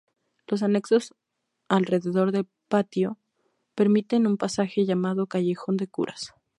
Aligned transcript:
Los 0.47 0.63
anexos 0.63 1.13
alrededor 1.69 2.31
del 2.31 2.47
patio 2.69 3.19
permiten 3.75 4.25
un 4.25 4.37
pasaje 4.37 4.83
llamado 4.87 5.27
Callejón 5.27 5.77
de 5.77 5.87
Curas. 5.89 6.33